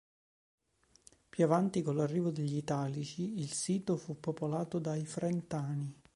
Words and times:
Più 1.29 1.43
avanti 1.43 1.83
con 1.83 1.95
l'arrivo 1.95 2.31
degli 2.31 2.55
Italici, 2.55 3.37
il 3.37 3.51
sito 3.51 3.97
fu 3.97 4.19
popolato 4.19 4.79
dai 4.79 5.05
Frentani. 5.05 6.01